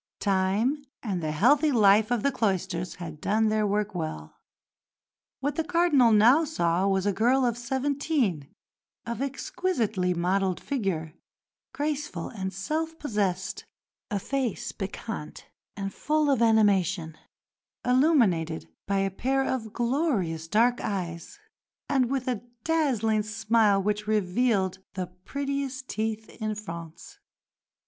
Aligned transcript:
Time 0.19 0.83
and 1.03 1.21
the 1.21 1.31
healthy 1.31 1.71
life 1.71 2.09
of 2.09 2.23
the 2.23 2.31
cloisters 2.31 2.95
had 2.95 3.21
done 3.21 3.49
their 3.49 3.67
work 3.67 3.93
well. 3.93 4.35
What 5.41 5.57
the 5.57 5.63
Cardinal 5.63 6.11
now 6.11 6.43
saw 6.43 6.87
was 6.87 7.05
a 7.05 7.13
girl 7.13 7.45
of 7.45 7.55
seventeen, 7.55 8.47
of 9.05 9.21
exquisitely 9.21 10.15
modelled 10.15 10.59
figure, 10.59 11.13
graceful 11.71 12.29
and 12.29 12.51
self 12.51 12.97
possessed; 12.97 13.65
a 14.09 14.17
face 14.17 14.71
piquant 14.71 15.45
and 15.77 15.93
full 15.93 16.31
of 16.31 16.41
animation, 16.41 17.15
illuminated 17.85 18.67
by 18.87 18.97
a 19.01 19.11
pair 19.11 19.43
of 19.45 19.71
glorious 19.71 20.47
dark 20.47 20.81
eyes, 20.83 21.37
and 21.87 22.09
with 22.09 22.27
a 22.27 22.41
dazzling 22.63 23.21
smile 23.21 23.79
which 23.79 24.07
revealed 24.07 24.79
the 24.95 25.05
prettiest 25.25 25.87
teeth 25.89 26.27
in 26.41 26.55
France. 26.55 27.19